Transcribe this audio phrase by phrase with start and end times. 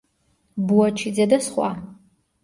[0.69, 1.69] ბუაჩიძე და სხვა.